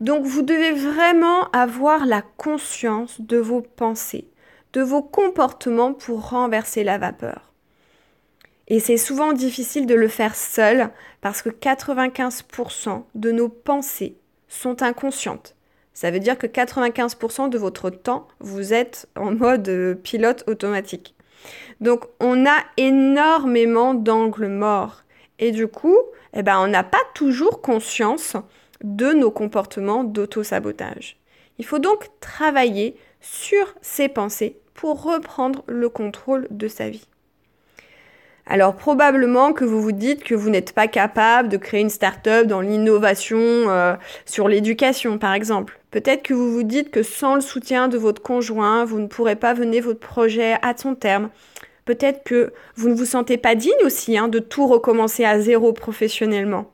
Donc 0.00 0.24
vous 0.24 0.42
devez 0.42 0.72
vraiment 0.72 1.50
avoir 1.50 2.06
la 2.06 2.22
conscience 2.22 3.20
de 3.20 3.36
vos 3.36 3.62
pensées, 3.62 4.28
de 4.72 4.80
vos 4.80 5.02
comportements 5.02 5.92
pour 5.92 6.30
renverser 6.30 6.84
la 6.84 6.98
vapeur. 6.98 7.52
Et 8.68 8.80
c'est 8.80 8.98
souvent 8.98 9.32
difficile 9.32 9.86
de 9.86 9.94
le 9.94 10.08
faire 10.08 10.36
seul 10.36 10.90
parce 11.20 11.42
que 11.42 11.48
95% 11.48 13.02
de 13.14 13.30
nos 13.30 13.48
pensées 13.48 14.16
sont 14.46 14.82
inconscientes. 14.82 15.56
Ça 15.94 16.10
veut 16.10 16.20
dire 16.20 16.38
que 16.38 16.46
95% 16.46 17.48
de 17.48 17.58
votre 17.58 17.90
temps, 17.90 18.28
vous 18.38 18.72
êtes 18.72 19.08
en 19.16 19.32
mode 19.32 19.68
euh, 19.68 19.94
pilote 19.94 20.44
automatique. 20.46 21.16
Donc 21.80 22.04
on 22.20 22.46
a 22.46 22.58
énormément 22.76 23.94
d'angles 23.94 24.48
morts. 24.48 25.02
Et 25.40 25.50
du 25.50 25.66
coup, 25.66 25.98
eh 26.34 26.42
ben, 26.42 26.58
on 26.60 26.68
n'a 26.68 26.84
pas 26.84 27.02
toujours 27.14 27.62
conscience 27.62 28.36
de 28.82 29.12
nos 29.12 29.30
comportements 29.30 30.04
d'auto-sabotage. 30.04 31.16
Il 31.58 31.64
faut 31.64 31.78
donc 31.78 32.08
travailler 32.20 32.96
sur 33.20 33.74
ses 33.80 34.08
pensées 34.08 34.56
pour 34.74 35.02
reprendre 35.02 35.64
le 35.66 35.88
contrôle 35.88 36.46
de 36.50 36.68
sa 36.68 36.88
vie. 36.88 37.06
Alors 38.50 38.76
probablement 38.76 39.52
que 39.52 39.64
vous 39.64 39.82
vous 39.82 39.92
dites 39.92 40.24
que 40.24 40.34
vous 40.34 40.48
n'êtes 40.48 40.72
pas 40.72 40.88
capable 40.88 41.50
de 41.50 41.58
créer 41.58 41.82
une 41.82 41.90
start-up 41.90 42.46
dans 42.46 42.62
l'innovation 42.62 43.38
euh, 43.38 43.94
sur 44.24 44.48
l'éducation 44.48 45.18
par 45.18 45.34
exemple. 45.34 45.78
Peut-être 45.90 46.22
que 46.22 46.32
vous 46.32 46.50
vous 46.50 46.62
dites 46.62 46.90
que 46.90 47.02
sans 47.02 47.34
le 47.34 47.40
soutien 47.42 47.88
de 47.88 47.98
votre 47.98 48.22
conjoint, 48.22 48.84
vous 48.86 49.00
ne 49.00 49.06
pourrez 49.06 49.36
pas 49.36 49.54
mener 49.54 49.80
votre 49.80 50.00
projet 50.00 50.56
à 50.62 50.74
son 50.76 50.94
terme. 50.94 51.28
Peut-être 51.84 52.22
que 52.24 52.52
vous 52.74 52.88
ne 52.88 52.94
vous 52.94 53.04
sentez 53.04 53.36
pas 53.36 53.54
digne 53.54 53.72
aussi 53.84 54.16
hein, 54.16 54.28
de 54.28 54.38
tout 54.38 54.66
recommencer 54.66 55.24
à 55.24 55.40
zéro 55.40 55.72
professionnellement. 55.72 56.70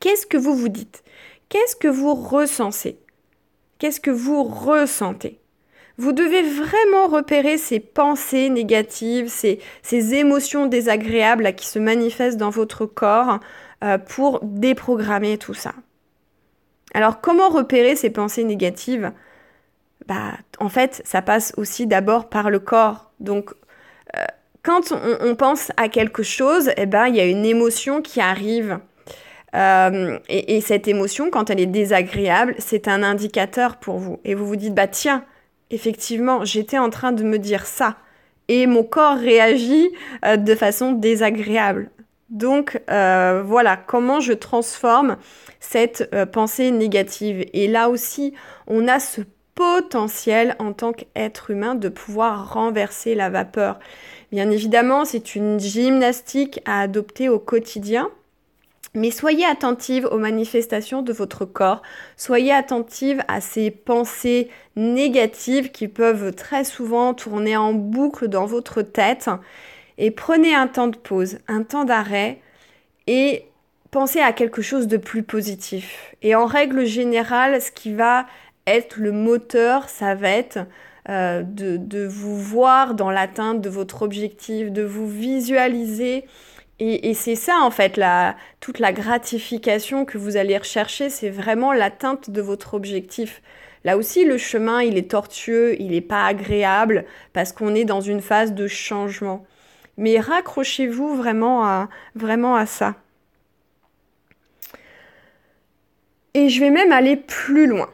Qu'est-ce 0.00 0.26
que 0.26 0.38
vous 0.38 0.54
vous 0.54 0.68
dites? 0.68 1.04
Qu'est-ce 1.48 1.76
que 1.76 1.88
vous 1.88 2.14
ressentez 2.14 2.98
Qu'est-ce 3.78 4.00
que 4.00 4.10
vous 4.10 4.42
ressentez? 4.42 5.40
Vous 5.98 6.12
devez 6.12 6.42
vraiment 6.42 7.08
repérer 7.08 7.58
ces 7.58 7.78
pensées 7.78 8.48
négatives, 8.48 9.28
ces, 9.28 9.60
ces 9.82 10.14
émotions 10.14 10.66
désagréables 10.66 11.54
qui 11.54 11.66
se 11.66 11.78
manifestent 11.78 12.38
dans 12.38 12.50
votre 12.50 12.86
corps 12.86 13.40
euh, 13.84 13.98
pour 13.98 14.40
déprogrammer 14.42 15.36
tout 15.36 15.54
ça. 15.54 15.74
Alors 16.94 17.20
comment 17.20 17.50
repérer 17.50 17.96
ces 17.96 18.10
pensées 18.10 18.44
négatives? 18.44 19.12
Bah, 20.06 20.32
En 20.58 20.70
fait, 20.70 21.02
ça 21.04 21.20
passe 21.20 21.52
aussi 21.58 21.86
d'abord 21.86 22.30
par 22.30 22.48
le 22.48 22.58
corps. 22.58 23.10
Donc 23.20 23.50
euh, 24.16 24.24
quand 24.62 24.92
on, 24.92 25.34
pense 25.34 25.72
à 25.76 25.88
quelque 25.88 26.22
chose, 26.22 26.70
eh 26.76 26.86
ben, 26.86 27.06
il 27.06 27.16
y 27.16 27.20
a 27.20 27.26
une 27.26 27.44
émotion 27.46 28.02
qui 28.02 28.20
arrive. 28.20 28.78
Euh, 29.54 30.18
et, 30.28 30.60
cette 30.60 30.88
émotion, 30.88 31.30
quand 31.30 31.50
elle 31.50 31.60
est 31.60 31.66
désagréable, 31.66 32.54
c'est 32.58 32.88
un 32.88 33.02
indicateur 33.02 33.76
pour 33.76 33.98
vous. 33.98 34.20
Et 34.24 34.34
vous 34.34 34.46
vous 34.46 34.56
dites, 34.56 34.74
bah 34.74 34.86
tiens, 34.86 35.24
effectivement, 35.70 36.44
j'étais 36.44 36.78
en 36.78 36.90
train 36.90 37.12
de 37.12 37.24
me 37.24 37.38
dire 37.38 37.66
ça. 37.66 37.96
Et 38.48 38.66
mon 38.66 38.82
corps 38.82 39.16
réagit 39.16 39.90
euh, 40.24 40.36
de 40.36 40.54
façon 40.54 40.92
désagréable. 40.92 41.90
Donc 42.28 42.80
euh, 42.90 43.42
voilà, 43.44 43.76
comment 43.76 44.20
je 44.20 44.32
transforme 44.32 45.16
cette 45.58 46.10
pensée 46.30 46.70
négative. 46.70 47.44
Et 47.52 47.66
là 47.66 47.90
aussi, 47.90 48.34
on 48.68 48.86
a 48.86 49.00
ce 49.00 49.22
potentiel 49.56 50.54
en 50.58 50.72
tant 50.72 50.92
qu'être 50.92 51.50
humain 51.50 51.74
de 51.74 51.88
pouvoir 51.88 52.54
renverser 52.54 53.14
la 53.14 53.30
vapeur. 53.30 53.80
Bien 54.30 54.48
évidemment, 54.50 55.04
c'est 55.04 55.34
une 55.34 55.58
gymnastique 55.58 56.60
à 56.64 56.80
adopter 56.80 57.28
au 57.28 57.40
quotidien 57.40 58.10
mais 58.94 59.10
soyez 59.10 59.44
attentive 59.44 60.08
aux 60.10 60.18
manifestations 60.18 61.02
de 61.02 61.12
votre 61.12 61.44
corps, 61.44 61.82
soyez 62.16 62.52
attentive 62.52 63.22
à 63.28 63.40
ces 63.40 63.70
pensées 63.70 64.50
négatives 64.76 65.70
qui 65.70 65.88
peuvent 65.88 66.34
très 66.34 66.64
souvent 66.64 67.14
tourner 67.14 67.56
en 67.56 67.72
boucle 67.72 68.28
dans 68.28 68.46
votre 68.46 68.82
tête 68.82 69.30
et 69.98 70.10
prenez 70.10 70.54
un 70.54 70.66
temps 70.66 70.88
de 70.88 70.96
pause, 70.96 71.38
un 71.46 71.62
temps 71.62 71.84
d'arrêt 71.84 72.40
et 73.06 73.44
pensez 73.90 74.20
à 74.20 74.32
quelque 74.32 74.62
chose 74.62 74.86
de 74.86 74.96
plus 74.96 75.22
positif. 75.22 76.14
Et 76.22 76.34
en 76.34 76.46
règle 76.46 76.84
générale, 76.84 77.60
ce 77.60 77.70
qui 77.70 77.92
va 77.92 78.26
être 78.66 78.98
le 78.98 79.12
moteur, 79.12 79.88
ça 79.88 80.14
va 80.14 80.30
être 80.30 80.60
euh, 81.08 81.42
de, 81.42 81.76
de 81.76 82.06
vous 82.06 82.36
voir 82.36 82.94
dans 82.94 83.10
l'atteinte 83.10 83.60
de 83.60 83.68
votre 83.68 84.02
objectif, 84.02 84.70
de 84.70 84.82
vous 84.82 85.08
visualiser 85.08 86.26
et, 86.82 87.12
c'est 87.12 87.34
ça, 87.34 87.58
en 87.60 87.70
fait, 87.70 88.00
toute 88.60 88.78
la 88.78 88.92
gratification 88.92 90.06
que 90.06 90.16
vous 90.16 90.38
allez 90.38 90.56
rechercher, 90.56 91.10
c'est 91.10 91.28
vraiment 91.28 91.74
l'atteinte 91.74 92.30
de 92.30 92.40
votre 92.40 92.72
objectif. 92.72 93.42
Là 93.84 93.98
aussi, 93.98 94.24
le 94.24 94.38
chemin, 94.38 94.80
il 94.80 94.96
est 94.96 95.10
tortueux, 95.10 95.76
il 95.78 95.90
n'est 95.90 96.00
pas 96.00 96.24
agréable, 96.24 97.04
parce 97.34 97.52
qu'on 97.52 97.74
est 97.74 97.84
dans 97.84 98.00
une 98.00 98.22
phase 98.22 98.54
de 98.54 98.66
changement. 98.66 99.44
Mais 99.98 100.18
raccrochez-vous 100.18 101.16
vraiment 101.16 101.66
à, 101.66 101.90
vraiment 102.14 102.56
à 102.56 102.64
ça. 102.64 102.94
Et 106.32 106.48
je 106.48 106.60
vais 106.60 106.70
même 106.70 106.92
aller 106.92 107.16
plus 107.16 107.66
loin 107.66 107.90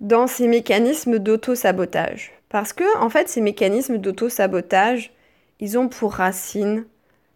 dans 0.00 0.26
ces 0.26 0.48
mécanismes 0.48 1.20
d'auto-sabotage. 1.20 2.32
Parce 2.48 2.72
que, 2.72 2.98
en 2.98 3.08
fait, 3.08 3.28
ces 3.28 3.40
mécanismes 3.40 3.98
d'auto-sabotage, 3.98 5.12
ils 5.60 5.78
ont 5.78 5.88
pour 5.88 6.14
racine 6.14 6.86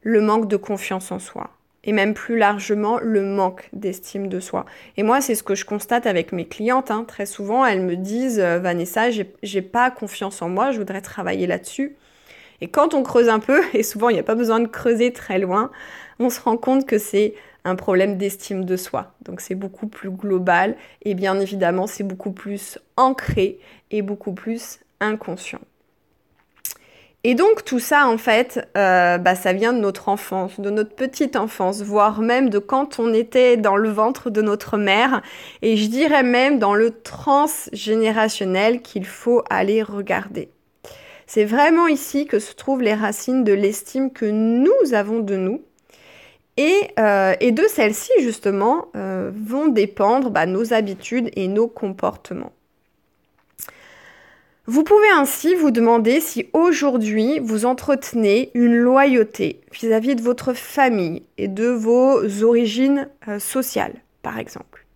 le 0.04 0.20
manque 0.20 0.48
de 0.48 0.56
confiance 0.56 1.10
en 1.10 1.18
soi 1.18 1.50
et 1.86 1.92
même 1.92 2.14
plus 2.14 2.38
largement 2.38 2.98
le 2.98 3.22
manque 3.22 3.68
d'estime 3.72 4.28
de 4.28 4.40
soi. 4.40 4.64
Et 4.96 5.02
moi, 5.02 5.20
c'est 5.20 5.34
ce 5.34 5.42
que 5.42 5.54
je 5.54 5.64
constate 5.64 6.06
avec 6.06 6.32
mes 6.32 6.46
clientes. 6.46 6.90
Hein. 6.90 7.04
Très 7.06 7.26
souvent, 7.26 7.64
elles 7.64 7.82
me 7.82 7.96
disent 7.96 8.40
euh, 8.40 8.58
Vanessa, 8.58 9.10
j'ai 9.10 9.62
pas 9.62 9.90
confiance 9.90 10.40
en 10.42 10.48
moi, 10.48 10.70
je 10.70 10.78
voudrais 10.78 11.02
travailler 11.02 11.46
là-dessus. 11.46 11.96
Et 12.60 12.68
quand 12.68 12.94
on 12.94 13.02
creuse 13.02 13.28
un 13.28 13.38
peu, 13.40 13.62
et 13.74 13.82
souvent 13.82 14.08
il 14.08 14.14
n'y 14.14 14.20
a 14.20 14.24
pas 14.24 14.34
besoin 14.34 14.60
de 14.60 14.66
creuser 14.66 15.12
très 15.12 15.38
loin, 15.38 15.70
on 16.18 16.30
se 16.30 16.40
rend 16.40 16.56
compte 16.56 16.86
que 16.86 16.98
c'est 16.98 17.34
un 17.64 17.76
problème 17.76 18.16
d'estime 18.16 18.64
de 18.64 18.76
soi. 18.76 19.14
Donc 19.22 19.40
c'est 19.40 19.54
beaucoup 19.54 19.86
plus 19.86 20.10
global 20.10 20.76
et 21.02 21.14
bien 21.14 21.38
évidemment 21.40 21.86
c'est 21.86 22.04
beaucoup 22.04 22.32
plus 22.32 22.78
ancré 22.96 23.58
et 23.90 24.02
beaucoup 24.02 24.32
plus 24.32 24.80
inconscient. 25.00 25.60
Et 27.26 27.34
donc 27.34 27.64
tout 27.64 27.78
ça, 27.78 28.06
en 28.06 28.18
fait, 28.18 28.68
euh, 28.76 29.16
bah, 29.16 29.34
ça 29.34 29.54
vient 29.54 29.72
de 29.72 29.78
notre 29.78 30.10
enfance, 30.10 30.60
de 30.60 30.68
notre 30.68 30.94
petite 30.94 31.36
enfance, 31.36 31.80
voire 31.80 32.20
même 32.20 32.50
de 32.50 32.58
quand 32.58 32.98
on 32.98 33.14
était 33.14 33.56
dans 33.56 33.76
le 33.76 33.88
ventre 33.88 34.28
de 34.28 34.42
notre 34.42 34.76
mère, 34.76 35.22
et 35.62 35.78
je 35.78 35.88
dirais 35.88 36.22
même 36.22 36.58
dans 36.58 36.74
le 36.74 36.90
transgénérationnel 36.90 38.82
qu'il 38.82 39.06
faut 39.06 39.42
aller 39.48 39.82
regarder. 39.82 40.50
C'est 41.26 41.46
vraiment 41.46 41.86
ici 41.86 42.26
que 42.26 42.38
se 42.38 42.54
trouvent 42.54 42.82
les 42.82 42.92
racines 42.92 43.42
de 43.42 43.54
l'estime 43.54 44.12
que 44.12 44.26
nous 44.26 44.92
avons 44.92 45.20
de 45.20 45.36
nous. 45.36 45.62
Et, 46.58 46.90
euh, 46.98 47.34
de 47.36 47.64
celles-ci, 47.66 48.12
justement, 48.20 48.88
euh, 48.96 49.32
vont 49.34 49.68
dépendre 49.68 50.30
bah, 50.30 50.44
nos 50.44 50.74
habitudes 50.74 51.30
et 51.34 51.48
nos 51.48 51.68
comportements. 51.68 52.52
Vous 54.66 54.82
pouvez 54.82 55.10
ainsi 55.10 55.54
vous 55.54 55.70
demander 55.70 56.20
si 56.20 56.48
aujourd'hui 56.54 57.38
vous 57.38 57.66
entretenez 57.66 58.50
une 58.54 58.74
loyauté 58.74 59.60
vis-à-vis 59.70 60.16
de 60.16 60.22
votre 60.22 60.54
famille 60.54 61.22
et 61.36 61.48
de 61.48 61.66
vos 61.66 62.42
origines 62.42 63.10
euh, 63.28 63.38
sociales, 63.38 63.92
par 64.22 64.38
exemple. 64.38 64.86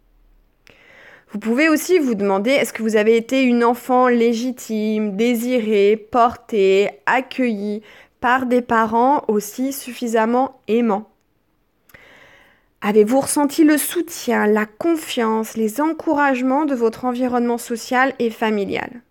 Vous 1.31 1.39
pouvez 1.39 1.69
aussi 1.69 1.99
vous 1.99 2.15
demander 2.15 2.51
est-ce 2.51 2.73
que 2.73 2.83
vous 2.83 2.97
avez 2.97 3.19
été 3.19 3.43
une 3.43 3.63
enfant 3.63 4.09
légitime, 4.09 5.17
désirée, 5.17 5.99
portée, 6.11 6.89
accueillie 7.05 7.83
par 8.21 8.47
des 8.47 8.63
parents 8.63 9.25
aussi 9.29 9.75
suffisamment 9.75 10.63
aimants? 10.67 11.11
Avez-vous 12.81 13.21
ressenti 13.21 13.65
le 13.65 13.77
soutien, 13.77 14.47
la 14.47 14.65
confiance, 14.65 15.59
les 15.59 15.83
encouragements 15.83 16.65
de 16.65 16.75
votre 16.75 17.05
environnement 17.05 17.59
social 17.59 18.15
et 18.19 18.31
familial? 18.31 19.03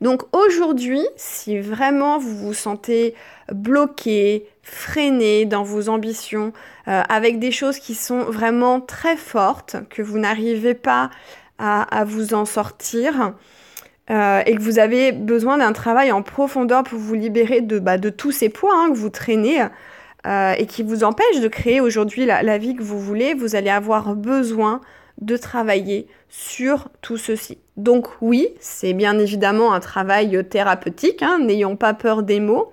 Donc 0.00 0.22
aujourd'hui, 0.32 1.02
si 1.16 1.58
vraiment 1.58 2.18
vous 2.18 2.36
vous 2.36 2.54
sentez 2.54 3.14
bloqué, 3.52 4.46
freiné 4.62 5.44
dans 5.44 5.64
vos 5.64 5.88
ambitions, 5.88 6.52
euh, 6.86 7.02
avec 7.08 7.38
des 7.40 7.50
choses 7.50 7.78
qui 7.78 7.94
sont 7.94 8.20
vraiment 8.24 8.80
très 8.80 9.16
fortes, 9.16 9.76
que 9.90 10.02
vous 10.02 10.18
n'arrivez 10.18 10.74
pas 10.74 11.10
à, 11.58 12.04
vous 12.04 12.34
en 12.34 12.44
sortir, 12.44 13.32
euh, 14.10 14.42
et 14.46 14.54
que 14.54 14.62
vous 14.62 14.78
avez 14.78 15.10
besoin 15.10 15.58
d'un 15.58 15.72
travail 15.72 16.12
en 16.12 16.22
profondeur 16.22 16.84
pour 16.84 17.00
vous 17.00 17.14
libérer 17.14 17.60
de, 17.60 17.80
bah, 17.80 17.98
tous 17.98 18.30
ces 18.30 18.48
poids 18.48 18.72
hein, 18.72 18.90
que 18.92 18.96
vous 18.96 19.10
traînez 19.10 19.66
euh, 20.24 20.52
et 20.56 20.66
qui 20.66 20.84
vous 20.84 21.02
empêchent 21.02 21.40
de 21.40 21.48
créer 21.48 21.80
aujourd'hui 21.80 22.26
la 22.26 22.58
vie 22.58 22.76
que 22.76 22.82
vous 22.84 23.00
voulez, 23.00 23.34
vous 23.34 23.56
allez 23.56 23.70
avoir 23.70 24.14
besoin 24.14 24.80
de 25.20 25.36
travailler 25.36 26.06
sur 26.28 26.88
tout 27.02 27.16
ceci. 27.16 27.58
Donc 27.76 28.08
oui, 28.20 28.48
c'est 28.60 28.92
bien 28.92 29.18
évidemment 29.18 29.72
un 29.72 29.80
travail 29.80 30.44
thérapeutique, 30.48 31.22
hein, 31.22 31.38
n'ayons 31.40 31.76
pas 31.76 31.94
peur 31.94 32.22
des 32.22 32.40
mots, 32.40 32.72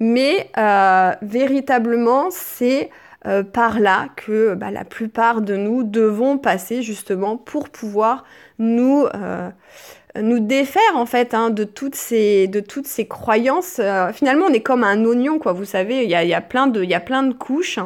mais 0.00 0.50
euh, 0.58 1.12
véritablement 1.22 2.28
c'est 2.30 2.90
euh, 3.26 3.42
par 3.42 3.80
là 3.80 4.08
que 4.16 4.54
bah, 4.54 4.70
la 4.70 4.84
plupart 4.84 5.40
de 5.40 5.56
nous 5.56 5.82
devons 5.82 6.38
passer 6.38 6.82
justement 6.82 7.36
pour 7.36 7.68
pouvoir 7.68 8.24
nous, 8.58 9.06
euh, 9.14 9.50
défaire 10.14 10.96
en 10.96 11.06
fait 11.06 11.34
hein, 11.34 11.50
de, 11.50 11.64
toutes 11.64 11.94
ces, 11.94 12.48
croyances. 13.08 13.80
finalement, 14.12 14.46
on 14.46 14.52
est 14.52 14.62
comme 14.62 14.82
un 14.82 15.04
oignon, 15.04 15.38
quoi. 15.38 15.52
Vous 15.52 15.64
savez, 15.64 16.02
il 16.02 16.10
y 16.10 16.14
a, 16.16 16.24
y, 16.24 16.34
a 16.34 16.40
plein 16.40 16.66
de, 16.66 16.82
y 16.82 16.94
a 16.94 17.00
plein 17.00 17.22
de 17.22 17.34
couches. 17.34 17.78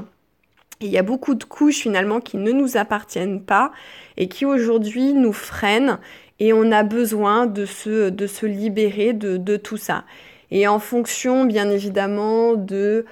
Il 0.83 0.91
y 0.91 0.99
a 0.99 1.03
beaucoup 1.03 1.35
de 1.35 1.45
couches 1.45 1.79
finalement 1.79 2.21
qui 2.21 2.37
ne 2.37 2.53
nous 2.53 2.77
appartiennent 2.77 3.41
pas 3.41 3.73
et 4.17 4.29
qui 4.29 4.45
aujourd'hui 4.45 5.13
nous 5.13 5.33
freinent 5.33 5.99
et 6.41 6.53
on 6.53 6.73
a 6.73 6.83
besoin 6.83 7.47
de 7.47 7.65
se, 7.67 8.11
de 8.11 8.27
se 8.27 8.47
libérer 8.47 9.13
de, 9.13 9.57
tout 9.57 9.77
ça. 9.77 10.05
Et 10.51 10.67
en 10.67 10.81
fonction 10.81 11.45
bien 11.45 11.71
évidemment 11.71 12.55
de 12.55 13.07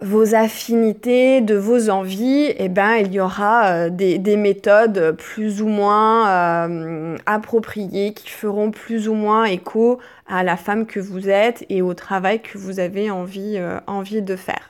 vos 0.00 0.34
affinités, 0.34 1.42
de 1.42 1.54
vos 1.54 1.90
envies, 1.90 2.54
eh 2.56 2.70
ben, 2.70 2.94
il 2.94 3.12
y 3.12 3.20
aura 3.20 3.66
euh, 3.66 3.90
des, 3.90 4.36
méthodes 4.38 5.14
plus 5.18 5.60
ou 5.60 5.68
moins 5.68 6.28
euh, 6.30 7.18
appropriées 7.26 8.14
qui 8.14 8.30
feront 8.30 8.70
plus 8.70 9.08
ou 9.08 9.14
moins 9.14 9.44
écho 9.44 10.00
à 10.26 10.42
la 10.42 10.56
femme 10.56 10.86
que 10.86 11.00
vous 11.00 11.28
êtes 11.28 11.66
et 11.68 11.82
au 11.82 11.92
travail 11.92 12.40
que 12.40 12.56
vous 12.56 12.80
avez 12.80 13.10
envie, 13.10 13.56
euh, 13.58 13.78
envie 13.86 14.22
de 14.22 14.36
faire. 14.36 14.69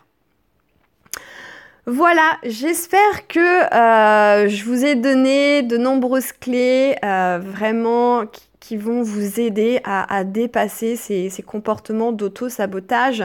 Voilà, 1.86 2.36
j'espère 2.44 3.26
que 3.26 3.38
euh, 3.74 4.48
je 4.48 4.64
vous 4.64 4.84
ai 4.84 4.96
donné 4.96 5.62
de 5.62 5.78
nombreuses 5.78 6.32
clés 6.32 6.94
euh, 7.02 7.40
vraiment 7.42 8.26
qui, 8.60 8.76
vont 8.76 9.02
vous 9.02 9.40
aider 9.40 9.80
à, 9.82 10.22
dépasser 10.22 10.94
ces, 10.94 11.28
ces 11.28 11.42
comportements 11.42 12.12
d'auto-sabotage. 12.12 13.24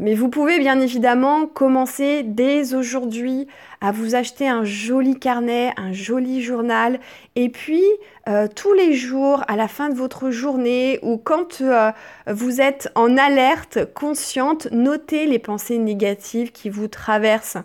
Mais 0.00 0.14
vous 0.14 0.28
pouvez 0.28 0.58
bien 0.58 0.80
évidemment 0.80 1.46
commencer 1.46 2.22
dès 2.22 2.74
aujourd'hui 2.74 3.48
à 3.80 3.92
vous 3.92 4.14
acheter 4.14 4.48
un 4.48 4.64
joli 4.64 5.18
carnet, 5.18 5.72
un 5.76 5.92
joli 5.92 6.42
journal, 6.42 6.98
et 7.36 7.48
puis 7.48 7.84
euh, 8.28 8.48
tous 8.54 8.72
les 8.74 8.92
jours, 8.92 9.42
à 9.48 9.56
la 9.56 9.68
fin 9.68 9.88
de 9.88 9.94
votre 9.94 10.30
journée 10.30 10.98
ou 11.02 11.16
quand 11.16 11.60
euh, 11.60 11.92
vous 12.26 12.60
êtes 12.60 12.90
en 12.94 13.16
alerte 13.16 13.92
consciente, 13.94 14.68
notez 14.72 15.26
les 15.26 15.38
pensées 15.38 15.78
négatives 15.78 16.52
qui 16.52 16.68
vous 16.68 16.88
traversent. 16.88 17.58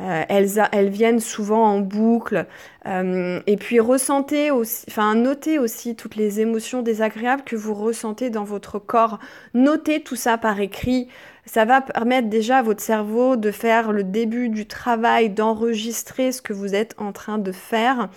Euh, 0.00 0.22
elles, 0.28 0.62
elles, 0.72 0.88
viennent 0.88 1.20
souvent 1.20 1.64
en 1.64 1.80
boucle. 1.80 2.46
et 2.86 3.56
puis 3.58 3.80
ressentez 3.80 4.50
aussi, 4.50 4.86
enfin 4.88 5.14
notez 5.14 5.58
aussi 5.58 5.94
toutes 5.94 6.16
les 6.16 6.40
émotions 6.40 6.82
désagréables 6.82 7.42
que 7.42 7.56
vous 7.56 7.74
ressentez 7.74 8.30
dans 8.30 8.44
votre 8.44 8.78
corps. 8.78 9.18
Notez 9.54 10.00
tout 10.02 10.16
ça 10.16 10.38
par 10.38 10.58
écrit 10.60 11.08
ça 11.48 11.64
va 11.64 11.80
permettre 11.80 12.28
déjà 12.28 12.58
à 12.58 12.62
votre 12.62 12.82
cerveau 12.82 13.36
de 13.36 13.50
faire 13.50 13.92
le 13.92 14.04
début 14.04 14.50
du 14.50 14.66
travail, 14.66 15.30
d'enregistrer 15.30 16.30
ce 16.30 16.42
que 16.42 16.52
vous 16.52 16.74
êtes 16.74 16.94
en 16.98 17.12
train 17.12 17.38
de 17.38 17.52
faire. 17.52 18.10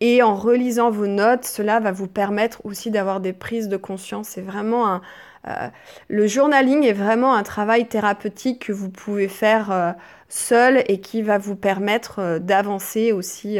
Et 0.00 0.22
en 0.22 0.34
relisant 0.34 0.90
vos 0.90 1.06
notes, 1.06 1.44
cela 1.44 1.78
va 1.78 1.92
vous 1.92 2.08
permettre 2.08 2.60
aussi 2.64 2.90
d'avoir 2.90 3.20
des 3.20 3.32
prises 3.32 3.68
de 3.68 3.76
conscience. 3.76 4.28
C'est 4.30 4.42
vraiment 4.42 4.88
un, 4.88 5.02
euh, 5.46 5.68
le 6.08 6.26
journaling 6.26 6.84
est 6.84 6.92
vraiment 6.92 7.34
un 7.34 7.42
travail 7.42 7.86
thérapeutique 7.86 8.66
que 8.66 8.72
vous 8.72 8.90
pouvez 8.90 9.28
faire 9.28 9.70
euh, 9.70 9.92
seul 10.28 10.82
et 10.88 11.00
qui 11.00 11.22
va 11.22 11.38
vous 11.38 11.56
permettre 11.56 12.18
euh, 12.18 12.38
d'avancer 12.38 13.12
aussi 13.12 13.58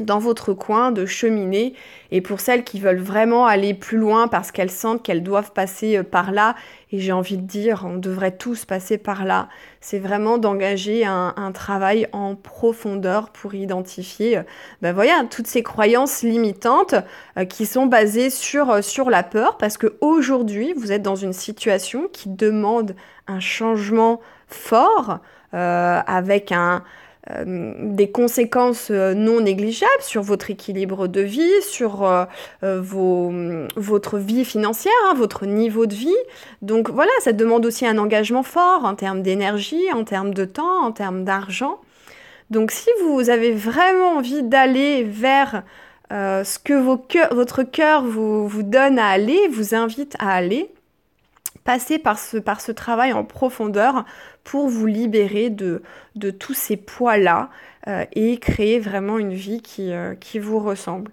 dans 0.00 0.18
votre 0.18 0.52
coin, 0.52 0.90
de 0.90 1.06
cheminer. 1.06 1.74
Et 2.10 2.20
pour 2.20 2.40
celles 2.40 2.64
qui 2.64 2.80
veulent 2.80 3.00
vraiment 3.00 3.46
aller 3.46 3.74
plus 3.74 3.96
loin 3.96 4.28
parce 4.28 4.50
qu'elles 4.50 4.70
sentent 4.70 5.02
qu'elles 5.02 5.22
doivent 5.22 5.52
passer 5.52 5.98
euh, 5.98 6.02
par 6.02 6.32
là, 6.32 6.56
et 6.90 6.98
j'ai 6.98 7.12
envie 7.12 7.36
de 7.36 7.46
dire, 7.46 7.84
on 7.88 7.96
devrait 7.96 8.36
tous 8.36 8.64
passer 8.64 8.98
par 8.98 9.24
là, 9.24 9.48
c'est 9.80 9.98
vraiment 9.98 10.38
d'engager 10.38 11.04
un, 11.04 11.32
travail 11.52 12.08
en 12.12 12.36
profondeur 12.36 13.30
pour 13.30 13.54
identifier 13.54 14.40
ben 14.80 14.92
voilà, 14.92 15.24
toutes 15.28 15.46
ces 15.46 15.62
croyances 15.62 16.22
limitantes 16.22 16.94
euh, 17.36 17.44
qui 17.44 17.66
sont 17.66 17.86
basées 17.86 18.30
sur, 18.30 18.82
sur 18.82 19.10
la 19.10 19.22
peur, 19.22 19.56
parce 19.58 19.76
qu'aujourd'hui, 19.76 20.72
vous 20.76 20.92
êtes 20.92 21.02
dans 21.02 21.16
une 21.16 21.32
situation 21.32 22.08
qui 22.12 22.28
demande 22.28 22.94
un 23.26 23.40
changement 23.40 24.20
fort, 24.46 25.18
avec 25.52 26.50
un, 26.50 26.76
euh, 26.76 26.80
des 27.30 28.10
conséquences 28.10 28.88
euh, 28.90 29.14
non 29.14 29.40
négligeables 29.40 29.90
sur 30.00 30.22
votre 30.22 30.50
équilibre 30.50 31.06
de 31.06 31.22
vie, 31.22 31.62
sur 31.62 32.04
euh, 32.04 32.24
votre 33.76 34.18
vie 34.18 34.44
financière, 34.44 34.92
hein, 35.06 35.14
votre 35.14 35.46
niveau 35.46 35.86
de 35.86 35.94
vie. 35.94 36.16
Donc 36.60 36.90
voilà, 36.90 37.10
ça 37.20 37.32
demande 37.32 37.64
aussi 37.64 37.86
un 37.86 37.96
engagement 37.98 38.42
fort 38.42 38.84
en 38.84 38.94
termes 38.94 39.22
d'énergie, 39.22 39.90
en 39.92 40.04
termes 40.04 40.34
de 40.34 40.44
temps, 40.44 40.84
en 40.84 40.92
termes 40.92 41.24
d'argent. 41.24 41.78
Donc 42.50 42.70
si 42.70 42.90
vous 43.02 43.30
avez 43.30 43.52
vraiment 43.52 44.16
envie 44.18 44.42
d'aller 44.42 45.02
vers 45.02 45.62
ce 46.10 46.58
que 46.58 46.74
votre 47.34 47.62
cœur 47.62 48.04
vous 48.04 48.62
donne 48.62 48.98
à 48.98 49.08
aller, 49.08 49.48
vous 49.50 49.74
invite 49.74 50.14
à 50.20 50.32
aller, 50.34 50.73
passez 51.64 51.98
par 51.98 52.18
ce, 52.18 52.72
travail 52.72 53.12
en 53.12 53.24
profondeur 53.24 54.04
pour 54.44 54.68
vous 54.68 54.86
libérer 54.86 55.50
de, 55.50 55.82
tous 56.38 56.54
ces 56.54 56.76
poids-là 56.76 57.50
euh, 57.88 58.04
et 58.12 58.38
créer 58.38 58.78
vraiment 58.78 59.18
une 59.18 59.34
vie 59.34 59.62
qui, 59.62 59.92
euh, 59.92 60.14
qui 60.14 60.38
vous 60.38 60.58
ressemble. 60.58 61.10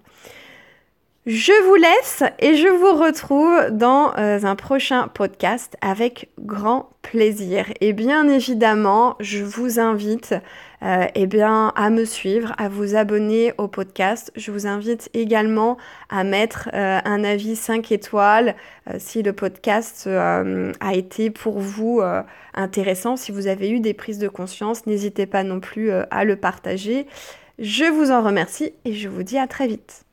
Je 1.24 1.52
vous 1.68 1.76
laisse 1.76 2.24
et 2.40 2.56
je 2.56 2.66
vous 2.66 3.00
retrouve 3.00 3.70
dans 3.70 4.12
euh, 4.18 4.42
un 4.42 4.56
prochain 4.56 5.06
podcast 5.06 5.76
avec 5.80 6.30
grand 6.40 6.90
plaisir. 7.02 7.66
Et 7.80 7.92
bien 7.92 8.28
évidemment, 8.28 9.14
je 9.20 9.44
vous 9.44 9.78
invite 9.78 10.34
euh, 10.82 11.06
eh 11.14 11.28
bien, 11.28 11.72
à 11.76 11.90
me 11.90 12.04
suivre, 12.04 12.52
à 12.58 12.68
vous 12.68 12.96
abonner 12.96 13.54
au 13.56 13.68
podcast. 13.68 14.32
Je 14.34 14.50
vous 14.50 14.66
invite 14.66 15.10
également 15.14 15.76
à 16.08 16.24
mettre 16.24 16.70
euh, 16.74 16.98
un 17.04 17.22
avis 17.22 17.54
5 17.54 17.92
étoiles 17.92 18.56
si 18.98 19.22
le 19.22 19.32
podcast 19.32 20.08
a 20.08 20.94
été 20.94 21.30
pour 21.30 21.60
vous 21.60 22.00
intéressant, 22.52 23.14
si 23.14 23.30
vous 23.30 23.46
avez 23.46 23.70
eu 23.70 23.78
des 23.78 23.94
prises 23.94 24.18
de 24.18 24.26
conscience. 24.26 24.86
N'hésitez 24.86 25.26
pas 25.26 25.44
non 25.44 25.60
plus 25.60 25.92
à 25.92 26.24
le 26.24 26.34
partager. 26.34 27.06
Je 27.60 27.84
vous 27.84 28.10
en 28.10 28.22
remercie 28.22 28.72
et 28.84 28.92
je 28.92 29.08
vous 29.08 29.22
dis 29.22 29.38
à 29.38 29.46
très 29.46 29.68
vite. 29.68 30.04